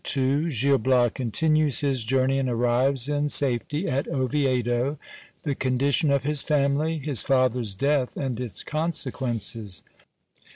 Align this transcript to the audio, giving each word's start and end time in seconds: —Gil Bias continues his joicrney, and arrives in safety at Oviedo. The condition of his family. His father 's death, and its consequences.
—Gil 0.03 0.79
Bias 0.79 1.11
continues 1.13 1.81
his 1.81 2.03
joicrney, 2.03 2.39
and 2.39 2.49
arrives 2.49 3.07
in 3.07 3.29
safety 3.29 3.87
at 3.87 4.07
Oviedo. 4.07 4.97
The 5.43 5.53
condition 5.53 6.09
of 6.09 6.23
his 6.23 6.41
family. 6.41 6.97
His 6.97 7.21
father 7.21 7.63
's 7.63 7.75
death, 7.75 8.17
and 8.17 8.39
its 8.39 8.63
consequences. 8.63 9.83